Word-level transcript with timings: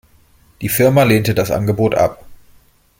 Die 0.61 0.69
Firma 0.69 1.03
lehnte 1.03 1.35
das 1.35 1.51
Angebot 1.51 1.93
ab. 1.93 2.25